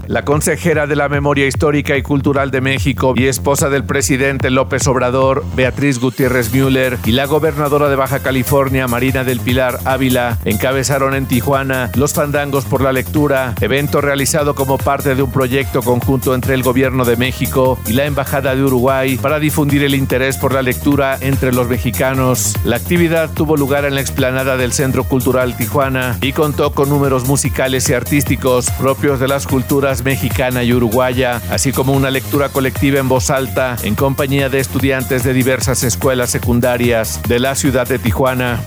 La 0.06 0.24
consejera 0.24 0.86
de 0.86 0.96
la 0.96 1.08
Memoria 1.08 1.46
Histórica 1.46 1.96
y 1.96 2.02
Cultural 2.02 2.50
de 2.50 2.60
México 2.60 3.14
y 3.16 3.26
esposa 3.26 3.68
del 3.68 3.84
presidente 3.84 4.50
López 4.50 4.86
Obrador, 4.86 5.44
Beatriz 5.54 5.98
Gutiérrez 5.98 6.52
Müller, 6.52 6.98
y 7.04 7.12
la 7.12 7.26
gobernadora 7.26 7.88
de 7.88 7.96
Baja 7.96 8.20
California, 8.20 8.86
Marina 8.86 9.24
del 9.24 9.40
Pilar 9.40 9.80
Ávila, 9.84 10.38
encabezaron 10.44 11.14
en 11.14 11.26
Tijuana 11.26 11.90
los 11.96 12.12
Fandangos 12.12 12.64
por 12.64 12.80
la 12.80 12.92
Lectura, 12.92 13.54
evento 13.60 14.00
realizado 14.00 14.54
como 14.54 14.78
parte 14.78 15.14
de 15.14 15.22
un 15.22 15.32
proyecto 15.32 15.82
conjunto 15.82 16.34
entre 16.34 16.54
el 16.54 16.62
Gobierno 16.62 17.04
de 17.04 17.16
México 17.16 17.78
y 17.86 17.92
la 17.92 18.04
Embajada 18.04 18.54
de 18.54 18.62
Uruguay 18.62 19.18
para 19.20 19.40
difundir 19.40 19.82
el 19.82 19.94
interés 19.94 20.36
por 20.36 20.54
la 20.54 20.62
lectura 20.62 21.18
entre 21.20 21.52
los 21.52 21.68
mexicanos. 21.68 22.54
La 22.64 22.76
actividad 22.76 23.30
tuvo 23.34 23.56
lugar 23.56 23.84
en 23.84 23.94
la 23.94 24.00
explanada 24.00 24.56
del 24.56 24.72
Centro 24.72 25.04
Cultural 25.04 25.56
Tijuana 25.56 26.16
y 26.22 26.32
contó 26.32 26.72
con 26.72 26.88
números 26.88 27.26
musicales 27.26 27.88
y 27.88 27.94
artísticos 27.94 28.70
propios 28.70 29.20
de 29.20 29.28
las 29.28 29.46
culturas 29.56 30.04
mexicana 30.04 30.64
y 30.64 30.74
uruguaya, 30.74 31.40
así 31.50 31.72
como 31.72 31.94
una 31.94 32.10
lectura 32.10 32.50
colectiva 32.50 33.00
en 33.00 33.08
voz 33.08 33.30
alta 33.30 33.78
en 33.84 33.94
compañía 33.94 34.50
de 34.50 34.60
estudiantes 34.60 35.24
de 35.24 35.32
diversas 35.32 35.82
escuelas 35.82 36.28
secundarias 36.28 37.22
de 37.26 37.40
la 37.40 37.54
ciudad 37.54 37.88
de 37.88 37.98
Tijuana. 37.98 38.60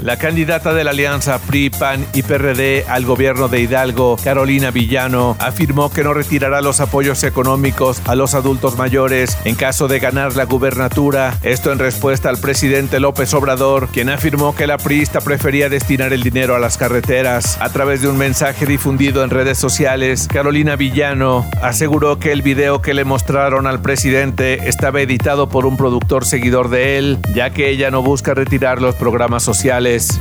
La 0.00 0.18
candidata 0.18 0.72
de 0.72 0.84
la 0.84 0.90
alianza 0.90 1.38
PRI, 1.38 1.70
PAN 1.70 2.06
y 2.12 2.22
PRD 2.22 2.84
al 2.88 3.04
gobierno 3.04 3.48
de 3.48 3.60
Hidalgo, 3.60 4.16
Carolina 4.22 4.70
Villano, 4.70 5.36
afirmó 5.40 5.90
que 5.90 6.04
no 6.04 6.14
retirará 6.14 6.60
los 6.60 6.80
apoyos 6.80 7.24
económicos 7.24 8.00
a 8.06 8.14
los 8.14 8.34
adultos 8.34 8.76
mayores 8.76 9.36
en 9.44 9.56
caso 9.56 9.88
de 9.88 9.98
ganar 9.98 10.36
la 10.36 10.44
gubernatura. 10.44 11.36
Esto 11.42 11.72
en 11.72 11.78
respuesta 11.78 12.28
al 12.28 12.38
presidente 12.38 13.00
López 13.00 13.34
Obrador, 13.34 13.88
quien 13.88 14.10
afirmó 14.10 14.54
que 14.54 14.66
la 14.66 14.78
priista 14.78 15.20
prefería 15.20 15.68
destinar 15.68 16.12
el 16.12 16.22
dinero 16.22 16.54
a 16.54 16.60
las 16.60 16.78
carreteras. 16.78 17.58
A 17.60 17.70
través 17.70 18.02
de 18.02 18.08
un 18.08 18.18
mensaje 18.18 18.66
difundido 18.66 19.24
en 19.24 19.30
redes 19.30 19.58
sociales, 19.58 20.28
Carolina 20.32 20.76
Villano 20.76 21.46
aseguró 21.62 22.18
que 22.18 22.30
el 22.30 22.42
video 22.42 22.80
que 22.80 22.94
le 22.94 23.04
mostraron 23.04 23.66
al 23.66 23.80
presidente 23.80 24.68
estaba 24.68 25.00
editado 25.00 25.48
por 25.48 25.66
un 25.66 25.76
productor 25.76 26.24
seguidor 26.24 26.68
de 26.68 26.98
él, 26.98 27.18
ya 27.34 27.50
que 27.50 27.70
ella 27.70 27.90
no 27.90 28.02
busca 28.02 28.34
retirar 28.34 28.80
los 28.80 28.94
programas 28.94 29.45
sociales. 29.46 30.18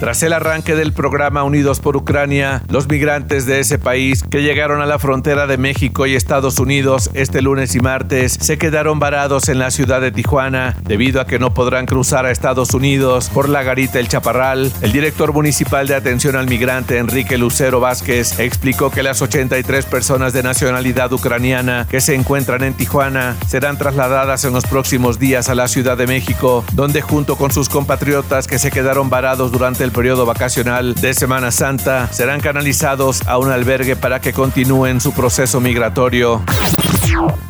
Tras 0.00 0.22
el 0.22 0.32
arranque 0.32 0.74
del 0.74 0.92
programa 0.92 1.42
Unidos 1.42 1.80
por 1.80 1.96
Ucrania, 1.96 2.62
los 2.68 2.88
migrantes 2.88 3.46
de 3.46 3.60
ese 3.60 3.78
país 3.78 4.22
que 4.22 4.42
llegaron 4.42 4.80
a 4.80 4.86
la 4.86 4.98
frontera 4.98 5.46
de 5.46 5.58
México 5.58 6.06
y 6.06 6.14
Estados 6.14 6.58
Unidos 6.58 7.10
este 7.14 7.42
lunes 7.42 7.74
y 7.74 7.80
martes 7.80 8.38
se 8.40 8.58
quedaron 8.58 8.98
varados 8.98 9.48
en 9.48 9.58
la 9.58 9.70
ciudad 9.70 10.00
de 10.00 10.12
Tijuana 10.12 10.76
debido 10.84 11.20
a 11.20 11.26
que 11.26 11.38
no 11.38 11.52
podrán 11.52 11.86
cruzar 11.86 12.26
a 12.26 12.30
Estados 12.30 12.74
Unidos 12.74 13.30
por 13.32 13.48
la 13.48 13.62
garita 13.62 13.98
El 13.98 14.08
Chaparral. 14.08 14.72
El 14.80 14.92
director 14.92 15.32
municipal 15.32 15.86
de 15.86 15.94
atención 15.94 16.36
al 16.36 16.46
migrante 16.46 16.98
Enrique 16.98 17.38
Lucero 17.38 17.80
Vázquez 17.80 18.38
explicó 18.38 18.90
que 18.90 19.02
las 19.02 19.20
83 19.20 19.84
personas 19.86 20.32
de 20.32 20.42
nacionalidad 20.42 21.12
ucraniana 21.12 21.86
que 21.90 22.00
se 22.00 22.14
encuentran 22.14 22.62
en 22.62 22.74
Tijuana 22.74 23.36
serán 23.46 23.78
trasladadas 23.78 24.44
en 24.44 24.52
los 24.52 24.64
próximos 24.64 25.18
días 25.18 25.48
a 25.48 25.54
la 25.54 25.68
Ciudad 25.68 25.96
de 25.96 26.06
México, 26.06 26.64
donde 26.72 27.02
junto 27.02 27.36
con 27.36 27.50
sus 27.50 27.68
compatriotas 27.68 28.46
que 28.46 28.58
se 28.58 28.70
quedaron 28.70 29.10
varados 29.10 29.37
durante 29.46 29.84
el 29.84 29.92
periodo 29.92 30.26
vacacional 30.26 30.94
de 30.94 31.14
Semana 31.14 31.52
Santa 31.52 32.12
serán 32.12 32.40
canalizados 32.40 33.24
a 33.26 33.38
un 33.38 33.52
albergue 33.52 33.94
para 33.94 34.20
que 34.20 34.32
continúen 34.32 35.00
su 35.00 35.12
proceso 35.12 35.60
migratorio. 35.60 36.42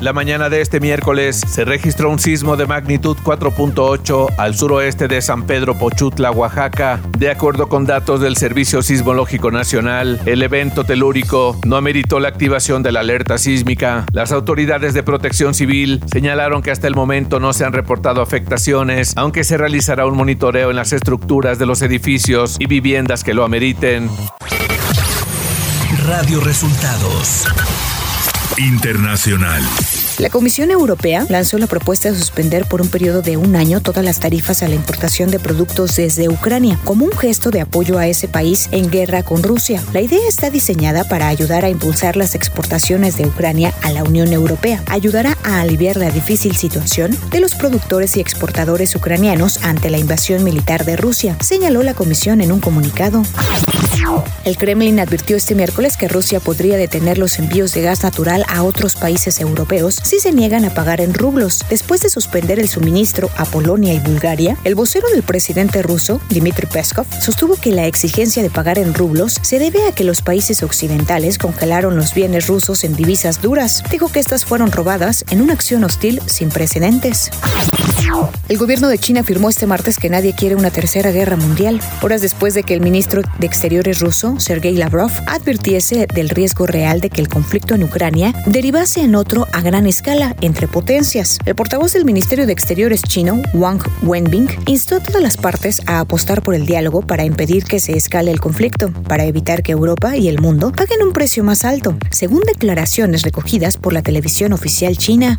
La 0.00 0.12
mañana 0.12 0.48
de 0.48 0.60
este 0.60 0.78
miércoles 0.78 1.40
se 1.46 1.64
registró 1.64 2.08
un 2.10 2.18
sismo 2.20 2.56
de 2.56 2.66
magnitud 2.66 3.16
4.8 3.16 4.34
al 4.38 4.54
suroeste 4.54 5.08
de 5.08 5.20
San 5.20 5.42
Pedro 5.42 5.76
Pochutla, 5.76 6.30
Oaxaca. 6.30 7.00
De 7.18 7.30
acuerdo 7.30 7.68
con 7.68 7.84
datos 7.84 8.20
del 8.20 8.36
Servicio 8.36 8.80
Sismológico 8.82 9.50
Nacional, 9.50 10.20
el 10.24 10.42
evento 10.42 10.84
telúrico 10.84 11.58
no 11.66 11.76
ameritó 11.76 12.20
la 12.20 12.28
activación 12.28 12.82
de 12.82 12.92
la 12.92 13.00
alerta 13.00 13.38
sísmica. 13.38 14.06
Las 14.12 14.30
autoridades 14.30 14.94
de 14.94 15.02
protección 15.02 15.52
civil 15.52 16.00
señalaron 16.06 16.62
que 16.62 16.70
hasta 16.70 16.86
el 16.86 16.94
momento 16.94 17.40
no 17.40 17.52
se 17.52 17.64
han 17.64 17.72
reportado 17.72 18.22
afectaciones, 18.22 19.14
aunque 19.16 19.42
se 19.42 19.58
realizará 19.58 20.06
un 20.06 20.16
monitoreo 20.16 20.70
en 20.70 20.76
las 20.76 20.92
estructuras 20.92 21.58
de 21.58 21.66
los 21.66 21.82
edificios 21.82 22.56
y 22.60 22.66
viviendas 22.66 23.24
que 23.24 23.34
lo 23.34 23.44
ameriten. 23.44 24.08
Radio 26.06 26.40
Resultados 26.40 27.46
Internacional. 28.58 29.62
La 30.18 30.30
Comisión 30.30 30.72
Europea 30.72 31.24
lanzó 31.28 31.58
la 31.58 31.68
propuesta 31.68 32.10
de 32.10 32.18
suspender 32.18 32.66
por 32.66 32.82
un 32.82 32.88
periodo 32.88 33.22
de 33.22 33.36
un 33.36 33.54
año 33.54 33.80
todas 33.80 34.04
las 34.04 34.18
tarifas 34.18 34.64
a 34.64 34.68
la 34.68 34.74
importación 34.74 35.30
de 35.30 35.38
productos 35.38 35.94
desde 35.94 36.28
Ucrania, 36.28 36.76
como 36.82 37.04
un 37.04 37.12
gesto 37.12 37.52
de 37.52 37.60
apoyo 37.60 37.98
a 37.98 38.08
ese 38.08 38.26
país 38.26 38.68
en 38.72 38.90
guerra 38.90 39.22
con 39.22 39.44
Rusia. 39.44 39.80
La 39.92 40.00
idea 40.00 40.26
está 40.26 40.50
diseñada 40.50 41.04
para 41.04 41.28
ayudar 41.28 41.64
a 41.64 41.68
impulsar 41.68 42.16
las 42.16 42.34
exportaciones 42.34 43.16
de 43.16 43.26
Ucrania 43.26 43.72
a 43.82 43.92
la 43.92 44.02
Unión 44.02 44.32
Europea. 44.32 44.82
Ayudará 44.86 45.38
a 45.44 45.60
aliviar 45.60 45.96
la 45.96 46.10
difícil 46.10 46.56
situación 46.56 47.16
de 47.30 47.38
los 47.38 47.54
productores 47.54 48.16
y 48.16 48.20
exportadores 48.20 48.96
ucranianos 48.96 49.62
ante 49.62 49.88
la 49.88 49.98
invasión 49.98 50.42
militar 50.42 50.84
de 50.84 50.96
Rusia, 50.96 51.36
señaló 51.40 51.84
la 51.84 51.94
Comisión 51.94 52.40
en 52.40 52.50
un 52.50 52.58
comunicado. 52.58 53.22
El 54.44 54.56
Kremlin 54.56 55.00
advirtió 55.00 55.36
este 55.36 55.54
miércoles 55.54 55.96
que 55.96 56.08
Rusia 56.08 56.40
podría 56.40 56.76
detener 56.76 57.18
los 57.18 57.38
envíos 57.38 57.74
de 57.74 57.82
gas 57.82 58.02
natural 58.02 58.44
a 58.48 58.62
otros 58.62 58.94
países 58.94 59.40
europeos 59.40 60.00
si 60.08 60.20
se 60.20 60.32
niegan 60.32 60.64
a 60.64 60.70
pagar 60.70 61.02
en 61.02 61.12
rublos. 61.12 61.66
Después 61.68 62.00
de 62.00 62.08
suspender 62.08 62.58
el 62.58 62.66
suministro 62.66 63.28
a 63.36 63.44
Polonia 63.44 63.92
y 63.92 64.00
Bulgaria, 64.00 64.56
el 64.64 64.74
vocero 64.74 65.06
del 65.10 65.22
presidente 65.22 65.82
ruso, 65.82 66.18
Dmitry 66.30 66.66
Peskov, 66.66 67.04
sostuvo 67.20 67.56
que 67.56 67.72
la 67.72 67.86
exigencia 67.86 68.42
de 68.42 68.48
pagar 68.48 68.78
en 68.78 68.94
rublos 68.94 69.38
se 69.42 69.58
debe 69.58 69.86
a 69.86 69.92
que 69.92 70.04
los 70.04 70.22
países 70.22 70.62
occidentales 70.62 71.36
congelaron 71.36 71.94
los 71.94 72.14
bienes 72.14 72.46
rusos 72.46 72.84
en 72.84 72.96
divisas 72.96 73.42
duras. 73.42 73.82
Dijo 73.90 74.08
que 74.08 74.18
estas 74.18 74.46
fueron 74.46 74.72
robadas 74.72 75.26
en 75.28 75.42
una 75.42 75.52
acción 75.52 75.84
hostil 75.84 76.22
sin 76.24 76.48
precedentes. 76.48 77.30
El 78.48 78.56
gobierno 78.56 78.88
de 78.88 78.96
China 78.96 79.20
afirmó 79.20 79.50
este 79.50 79.66
martes 79.66 79.98
que 79.98 80.08
nadie 80.08 80.34
quiere 80.34 80.56
una 80.56 80.70
tercera 80.70 81.10
guerra 81.10 81.36
mundial, 81.36 81.82
horas 82.00 82.22
después 82.22 82.54
de 82.54 82.62
que 82.62 82.72
el 82.72 82.80
ministro 82.80 83.20
de 83.38 83.46
Exteriores 83.46 84.00
ruso, 84.00 84.40
Sergei 84.40 84.74
Lavrov, 84.74 85.10
advirtiese 85.26 86.06
del 86.06 86.30
riesgo 86.30 86.66
real 86.66 87.00
de 87.00 87.10
que 87.10 87.20
el 87.20 87.28
conflicto 87.28 87.74
en 87.74 87.82
Ucrania 87.82 88.32
derivase 88.46 89.02
en 89.02 89.14
otro 89.14 89.46
a 89.52 89.60
gran 89.60 89.86
escala 89.86 89.97
entre 90.40 90.68
potencias. 90.68 91.38
El 91.44 91.54
portavoz 91.54 91.92
del 91.92 92.04
Ministerio 92.04 92.46
de 92.46 92.52
Exteriores 92.52 93.02
chino, 93.02 93.42
Wang 93.52 93.82
Wenbing, 94.02 94.48
instó 94.66 94.96
a 94.96 95.00
todas 95.00 95.20
las 95.20 95.36
partes 95.36 95.80
a 95.86 96.00
apostar 96.00 96.42
por 96.42 96.54
el 96.54 96.66
diálogo 96.66 97.02
para 97.02 97.24
impedir 97.24 97.64
que 97.64 97.80
se 97.80 97.96
escale 97.96 98.30
el 98.30 98.40
conflicto, 98.40 98.92
para 99.08 99.24
evitar 99.24 99.62
que 99.62 99.72
Europa 99.72 100.16
y 100.16 100.28
el 100.28 100.40
mundo 100.40 100.72
paguen 100.72 101.02
un 101.02 101.12
precio 101.12 101.42
más 101.42 101.64
alto, 101.64 101.96
según 102.10 102.40
declaraciones 102.40 103.22
recogidas 103.22 103.76
por 103.76 103.92
la 103.92 104.02
televisión 104.02 104.52
oficial 104.52 104.96
china. 104.96 105.38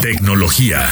Tecnología. 0.00 0.86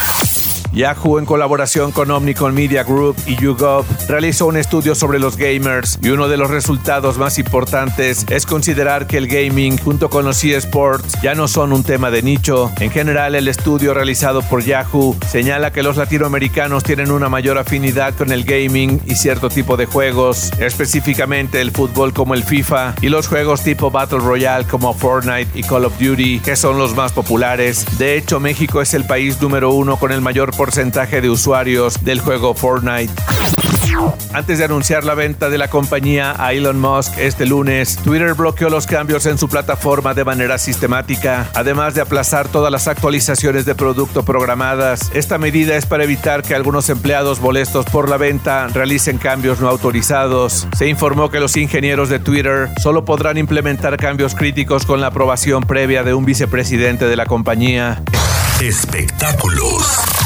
Yahoo, 0.72 1.18
en 1.18 1.26
colaboración 1.26 1.90
con 1.90 2.10
Omnicom 2.10 2.52
Media 2.52 2.84
Group 2.84 3.16
y 3.26 3.36
YouGov, 3.36 3.84
realizó 4.08 4.46
un 4.46 4.56
estudio 4.56 4.94
sobre 4.94 5.18
los 5.18 5.36
gamers 5.36 5.98
y 6.00 6.10
uno 6.10 6.28
de 6.28 6.36
los 6.36 6.48
resultados 6.48 7.18
más 7.18 7.38
importantes 7.38 8.24
es 8.30 8.46
considerar 8.46 9.06
que 9.06 9.16
el 9.16 9.26
gaming 9.26 9.78
junto 9.78 10.08
con 10.08 10.24
los 10.24 10.44
eSports 10.44 11.20
ya 11.22 11.34
no 11.34 11.48
son 11.48 11.72
un 11.72 11.82
tema 11.82 12.10
de 12.10 12.22
nicho. 12.22 12.70
En 12.78 12.90
general, 12.90 13.34
el 13.34 13.48
estudio 13.48 13.94
realizado 13.94 14.42
por 14.42 14.62
Yahoo 14.62 15.16
señala 15.28 15.72
que 15.72 15.82
los 15.82 15.96
latinoamericanos 15.96 16.84
tienen 16.84 17.10
una 17.10 17.28
mayor 17.28 17.58
afinidad 17.58 18.14
con 18.14 18.30
el 18.30 18.44
gaming 18.44 19.00
y 19.06 19.16
cierto 19.16 19.48
tipo 19.48 19.76
de 19.76 19.86
juegos, 19.86 20.52
específicamente 20.58 21.60
el 21.60 21.72
fútbol 21.72 22.12
como 22.12 22.34
el 22.34 22.44
FIFA 22.44 22.94
y 23.00 23.08
los 23.08 23.26
juegos 23.26 23.62
tipo 23.62 23.90
Battle 23.90 24.20
Royale 24.20 24.66
como 24.66 24.94
Fortnite 24.94 25.50
y 25.58 25.62
Call 25.62 25.84
of 25.84 25.98
Duty, 25.98 26.40
que 26.40 26.54
son 26.54 26.78
los 26.78 26.94
más 26.94 27.12
populares. 27.12 27.86
De 27.98 28.16
hecho, 28.16 28.38
México 28.38 28.80
es 28.80 28.94
el 28.94 29.04
país 29.04 29.40
número 29.40 29.72
uno 29.72 29.96
con 29.96 30.12
el 30.12 30.20
mayor 30.20 30.54
porcentaje 30.60 31.22
de 31.22 31.30
usuarios 31.30 32.04
del 32.04 32.20
juego 32.20 32.52
Fortnite. 32.52 33.10
Antes 34.34 34.58
de 34.58 34.66
anunciar 34.66 35.04
la 35.04 35.14
venta 35.14 35.48
de 35.48 35.56
la 35.56 35.68
compañía 35.68 36.34
a 36.36 36.52
Elon 36.52 36.78
Musk 36.78 37.16
este 37.16 37.46
lunes, 37.46 37.96
Twitter 37.96 38.34
bloqueó 38.34 38.68
los 38.68 38.86
cambios 38.86 39.24
en 39.24 39.38
su 39.38 39.48
plataforma 39.48 40.12
de 40.12 40.22
manera 40.22 40.58
sistemática, 40.58 41.48
además 41.54 41.94
de 41.94 42.02
aplazar 42.02 42.48
todas 42.48 42.70
las 42.70 42.88
actualizaciones 42.88 43.64
de 43.64 43.74
producto 43.74 44.22
programadas. 44.22 45.10
Esta 45.14 45.38
medida 45.38 45.76
es 45.76 45.86
para 45.86 46.04
evitar 46.04 46.42
que 46.42 46.54
algunos 46.54 46.90
empleados 46.90 47.40
molestos 47.40 47.86
por 47.86 48.10
la 48.10 48.18
venta 48.18 48.66
realicen 48.66 49.16
cambios 49.16 49.62
no 49.62 49.68
autorizados. 49.70 50.68
Se 50.76 50.88
informó 50.88 51.30
que 51.30 51.40
los 51.40 51.56
ingenieros 51.56 52.10
de 52.10 52.18
Twitter 52.18 52.68
solo 52.82 53.06
podrán 53.06 53.38
implementar 53.38 53.96
cambios 53.96 54.34
críticos 54.34 54.84
con 54.84 55.00
la 55.00 55.06
aprobación 55.06 55.62
previa 55.62 56.02
de 56.02 56.12
un 56.12 56.26
vicepresidente 56.26 57.06
de 57.06 57.16
la 57.16 57.24
compañía. 57.24 58.02
Espectáculos. 58.60 60.19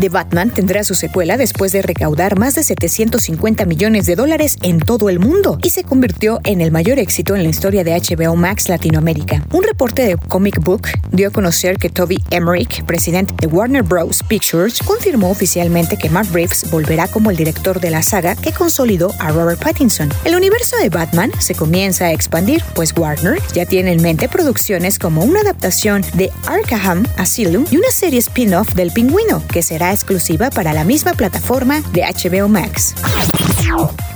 The 0.00 0.10
Batman 0.10 0.50
tendrá 0.50 0.84
su 0.84 0.94
secuela 0.94 1.36
después 1.36 1.72
de 1.72 1.82
recaudar 1.82 2.38
más 2.38 2.54
de 2.54 2.62
750 2.62 3.64
millones 3.64 4.06
de 4.06 4.14
dólares 4.14 4.56
en 4.62 4.78
todo 4.78 5.08
el 5.08 5.18
mundo 5.18 5.58
y 5.60 5.70
se 5.70 5.82
convirtió 5.82 6.38
en 6.44 6.60
el 6.60 6.70
mayor 6.70 7.00
éxito 7.00 7.34
en 7.34 7.42
la 7.42 7.48
historia 7.48 7.82
de 7.82 7.98
HBO 7.98 8.36
Max 8.36 8.68
Latinoamérica. 8.68 9.44
Un 9.50 9.64
reporte 9.64 10.06
de 10.06 10.16
Comic 10.16 10.62
Book 10.62 10.86
dio 11.10 11.26
a 11.26 11.30
conocer 11.32 11.78
que 11.78 11.90
Toby 11.90 12.22
Emmerich, 12.30 12.84
presidente 12.84 13.34
de 13.40 13.48
Warner 13.48 13.82
Bros. 13.82 14.22
Pictures, 14.22 14.78
confirmó 14.84 15.30
oficialmente 15.30 15.96
que 15.96 16.10
Matt 16.10 16.30
Reeves 16.30 16.70
volverá 16.70 17.08
como 17.08 17.32
el 17.32 17.36
director 17.36 17.80
de 17.80 17.90
la 17.90 18.04
saga 18.04 18.36
que 18.36 18.52
consolidó 18.52 19.12
a 19.18 19.32
Robert 19.32 19.60
Pattinson. 19.60 20.10
El 20.24 20.36
universo 20.36 20.76
de 20.76 20.90
Batman 20.90 21.32
se 21.40 21.56
comienza 21.56 22.04
a 22.04 22.12
expandir, 22.12 22.62
pues 22.76 22.94
Warner 22.96 23.42
ya 23.52 23.66
tiene 23.66 23.90
en 23.90 24.00
mente 24.00 24.28
producciones 24.28 25.00
como 25.00 25.24
una 25.24 25.40
adaptación 25.40 26.04
de 26.14 26.30
Arkham 26.46 27.04
Asylum 27.16 27.64
y 27.68 27.78
una 27.78 27.90
serie 27.90 28.20
spin-off 28.20 28.74
del 28.76 28.92
Pingüino, 28.92 29.42
que 29.48 29.62
será 29.62 29.87
exclusiva 29.92 30.50
para 30.50 30.72
la 30.72 30.84
misma 30.84 31.12
plataforma 31.12 31.82
de 31.92 32.02
HBO 32.02 32.48
Max. 32.48 32.94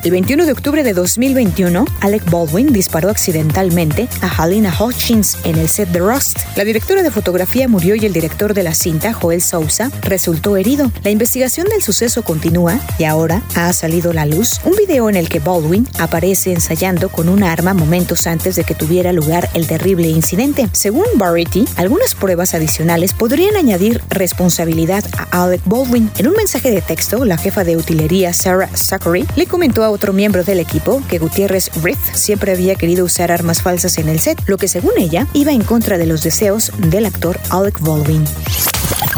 El 0.05 0.11
21 0.11 0.47
de 0.47 0.53
octubre 0.53 0.83
de 0.83 0.95
2021, 0.95 1.85
Alec 2.01 2.29
Baldwin 2.29 2.73
disparó 2.73 3.09
accidentalmente 3.09 4.09
a 4.21 4.43
Halina 4.43 4.75
Hutchins 4.77 5.39
en 5.45 5.57
el 5.59 5.69
set 5.69 5.91
de 5.91 6.01
Rust. 6.01 6.41
La 6.57 6.65
directora 6.65 7.05
de 7.05 7.13
fotografía 7.13 7.69
murió 7.69 7.95
y 7.95 8.05
el 8.05 8.13
director 8.13 8.53
de 8.53 8.65
la 8.65 8.75
cinta, 8.75 9.13
Joel 9.13 9.41
Sousa, 9.41 9.93
resultó 10.03 10.57
herido. 10.57 10.91
La 11.05 11.11
investigación 11.11 11.69
del 11.69 11.83
suceso 11.83 12.23
continúa 12.23 12.81
y 12.99 13.05
ahora 13.05 13.43
ha 13.55 13.73
salido 13.73 14.11
a 14.11 14.15
la 14.15 14.27
luz 14.27 14.61
un 14.65 14.75
video 14.75 15.09
en 15.09 15.15
el 15.15 15.29
que 15.29 15.39
Baldwin 15.39 15.87
aparece 16.01 16.53
ensayando 16.53 17.09
con 17.09 17.29
un 17.29 17.45
arma 17.45 17.73
momentos 17.73 18.27
antes 18.27 18.57
de 18.57 18.65
que 18.65 18.75
tuviera 18.75 19.13
lugar 19.13 19.51
el 19.55 19.69
terrible 19.69 20.09
incidente. 20.09 20.69
Según 20.73 21.07
Variety, 21.15 21.65
algunas 21.77 22.17
pruebas 22.17 22.55
adicionales 22.55 23.13
podrían 23.13 23.55
añadir 23.55 24.03
responsabilidad 24.09 25.05
a 25.17 25.45
Alec 25.45 25.63
Baldwin. 25.65 26.11
En 26.19 26.27
un 26.27 26.35
mensaje 26.35 26.73
de 26.73 26.81
texto, 26.81 27.25
la 27.25 27.39
jefa 27.39 27.63
de 27.63 27.77
utilería 27.77 28.33
Sarah 28.33 28.69
Zachary 28.75 29.27
le 29.37 29.47
comentó 29.47 29.85
a 29.85 29.91
otro 29.91 30.13
miembro 30.13 30.45
del 30.45 30.61
equipo 30.61 31.03
que 31.09 31.19
Gutiérrez 31.19 31.71
Riff 31.83 31.99
siempre 32.15 32.53
había 32.53 32.75
querido 32.75 33.05
usar 33.05 33.33
armas 33.33 33.63
falsas 33.63 33.99
en 33.99 34.09
el 34.09 34.21
set, 34.21 34.41
lo 34.47 34.59
que 34.59 34.69
según 34.69 34.93
ella 34.99 35.27
iba 35.33 35.53
en 35.53 35.63
contra 35.63 35.99
de 35.99 36.07
los 36.07 36.23
deseos 36.23 36.73
del 36.79 37.07
actor 37.07 37.39
Alec 37.51 37.81
Baldwin. 37.81 38.25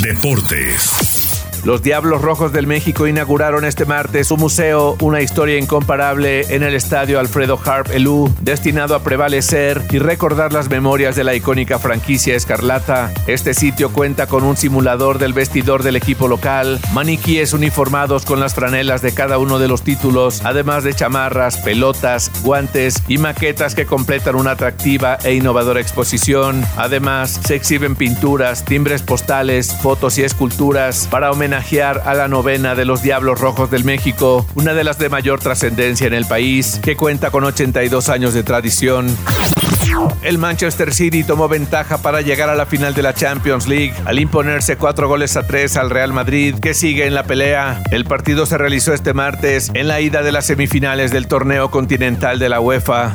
Deportes. 0.02 1.13
Los 1.64 1.80
Diablos 1.80 2.20
Rojos 2.20 2.52
del 2.52 2.66
México 2.66 3.06
inauguraron 3.06 3.64
este 3.64 3.86
martes 3.86 4.30
un 4.30 4.40
museo, 4.40 4.98
una 5.00 5.22
historia 5.22 5.58
incomparable 5.58 6.42
en 6.54 6.62
el 6.62 6.74
estadio 6.74 7.18
Alfredo 7.18 7.58
Harp 7.64 7.90
Elú, 7.90 8.30
destinado 8.42 8.94
a 8.94 9.02
prevalecer 9.02 9.80
y 9.90 9.98
recordar 9.98 10.52
las 10.52 10.68
memorias 10.68 11.16
de 11.16 11.24
la 11.24 11.34
icónica 11.34 11.78
franquicia 11.78 12.36
Escarlata. 12.36 13.10
Este 13.26 13.54
sitio 13.54 13.90
cuenta 13.90 14.26
con 14.26 14.44
un 14.44 14.58
simulador 14.58 15.18
del 15.18 15.32
vestidor 15.32 15.82
del 15.82 15.96
equipo 15.96 16.28
local, 16.28 16.78
maniquíes 16.92 17.54
uniformados 17.54 18.26
con 18.26 18.40
las 18.40 18.54
franelas 18.54 19.00
de 19.00 19.14
cada 19.14 19.38
uno 19.38 19.58
de 19.58 19.68
los 19.68 19.80
títulos, 19.80 20.42
además 20.44 20.84
de 20.84 20.92
chamarras, 20.92 21.56
pelotas, 21.56 22.30
guantes 22.42 23.02
y 23.08 23.16
maquetas 23.16 23.74
que 23.74 23.86
completan 23.86 24.36
una 24.36 24.50
atractiva 24.50 25.16
e 25.24 25.32
innovadora 25.32 25.80
exposición. 25.80 26.62
Además, 26.76 27.40
se 27.42 27.54
exhiben 27.54 27.96
pinturas, 27.96 28.66
timbres 28.66 29.00
postales, 29.00 29.74
fotos 29.80 30.18
y 30.18 30.24
esculturas 30.24 31.08
para 31.10 31.30
homenajear 31.54 32.02
a 32.04 32.14
la 32.14 32.26
novena 32.26 32.74
de 32.74 32.84
los 32.84 33.00
Diablos 33.00 33.40
Rojos 33.40 33.70
del 33.70 33.84
México, 33.84 34.44
una 34.56 34.74
de 34.74 34.82
las 34.82 34.98
de 34.98 35.08
mayor 35.08 35.38
trascendencia 35.38 36.06
en 36.08 36.14
el 36.14 36.26
país, 36.26 36.80
que 36.82 36.96
cuenta 36.96 37.30
con 37.30 37.44
82 37.44 38.08
años 38.08 38.34
de 38.34 38.42
tradición. 38.42 39.16
El 40.22 40.38
Manchester 40.38 40.92
City 40.92 41.22
tomó 41.22 41.46
ventaja 41.46 41.98
para 41.98 42.22
llegar 42.22 42.48
a 42.48 42.56
la 42.56 42.66
final 42.66 42.94
de 42.94 43.02
la 43.02 43.14
Champions 43.14 43.68
League 43.68 43.94
al 44.04 44.18
imponerse 44.18 44.76
cuatro 44.76 45.06
goles 45.06 45.36
a 45.36 45.46
tres 45.46 45.76
al 45.76 45.90
Real 45.90 46.12
Madrid, 46.12 46.56
que 46.60 46.74
sigue 46.74 47.06
en 47.06 47.14
la 47.14 47.22
pelea. 47.22 47.80
El 47.92 48.04
partido 48.04 48.46
se 48.46 48.58
realizó 48.58 48.92
este 48.92 49.14
martes 49.14 49.70
en 49.74 49.86
la 49.86 50.00
ida 50.00 50.22
de 50.22 50.32
las 50.32 50.46
semifinales 50.46 51.12
del 51.12 51.28
torneo 51.28 51.70
continental 51.70 52.40
de 52.40 52.48
la 52.48 52.60
UEFA. 52.60 53.14